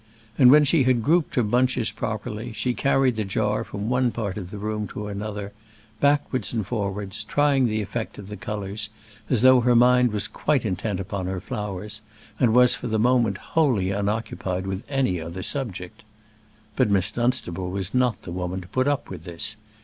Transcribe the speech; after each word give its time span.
And 0.35 0.49
when 0.49 0.63
she 0.63 0.81
had 0.81 1.03
grouped 1.03 1.35
her 1.35 1.43
bunches 1.43 1.91
properly 1.91 2.51
she 2.53 2.73
carried 2.73 3.17
the 3.17 3.23
jar 3.23 3.63
from 3.63 3.87
one 3.87 4.09
part 4.09 4.35
of 4.35 4.49
the 4.49 4.57
room 4.57 4.87
to 4.87 5.05
another, 5.05 5.53
backwards 5.99 6.53
and 6.53 6.65
forwards, 6.65 7.23
trying 7.23 7.67
the 7.67 7.83
effect 7.83 8.17
of 8.17 8.27
the 8.27 8.35
colours, 8.35 8.89
as 9.29 9.43
though 9.43 9.61
her 9.61 9.75
mind 9.75 10.11
was 10.11 10.27
quite 10.27 10.65
intent 10.65 10.99
upon 10.99 11.27
her 11.27 11.39
flowers, 11.39 12.01
and 12.39 12.55
was 12.55 12.73
for 12.73 12.87
the 12.87 12.97
moment 12.97 13.37
wholly 13.53 13.91
unoccupied 13.91 14.65
with 14.65 14.83
any 14.89 15.21
other 15.21 15.43
subject. 15.43 16.01
But 16.75 16.89
Miss 16.89 17.11
Dunstable 17.11 17.69
was 17.69 17.93
not 17.93 18.23
the 18.23 18.31
woman 18.31 18.61
to 18.61 18.67
put 18.69 18.87
up 18.87 19.07
with 19.11 19.23
this. 19.25 19.55